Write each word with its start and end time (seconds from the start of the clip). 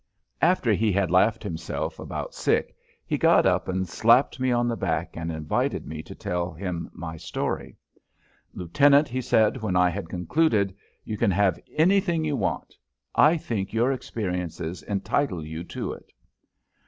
After 0.41 0.73
he 0.73 0.91
had 0.91 1.11
laughed 1.11 1.43
himself 1.43 1.99
about 1.99 2.33
sick 2.33 2.75
he 3.05 3.19
got 3.19 3.45
up 3.45 3.67
and 3.67 3.87
slapped 3.87 4.39
me 4.39 4.51
on 4.51 4.67
the 4.67 4.75
back 4.75 5.15
and 5.15 5.31
invited 5.31 5.85
me 5.85 6.01
to 6.01 6.15
tell 6.15 6.53
him 6.53 6.89
my 6.91 7.17
story. 7.17 7.77
"Lieutenant," 8.55 9.07
he 9.07 9.21
said, 9.21 9.57
when 9.61 9.75
I 9.75 9.91
had 9.91 10.09
concluded, 10.09 10.75
"you 11.05 11.17
can 11.17 11.29
have 11.29 11.59
anything 11.77 12.25
you 12.25 12.35
want. 12.35 12.75
I 13.13 13.37
think 13.37 13.73
your 13.73 13.91
experiences 13.91 14.81
entitle 14.81 15.45
you 15.45 15.63
to 15.65 15.93
it." 15.93 16.11